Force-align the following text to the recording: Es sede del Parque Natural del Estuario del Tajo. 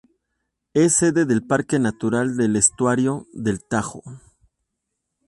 Es 0.73 0.95
sede 0.95 1.27
del 1.27 1.45
Parque 1.45 1.77
Natural 1.77 2.35
del 2.35 2.55
Estuario 2.55 3.27
del 3.33 3.63
Tajo. 3.63 4.01